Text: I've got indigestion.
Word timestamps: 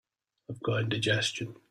I've 0.49 0.63
got 0.63 0.81
indigestion. 0.81 1.57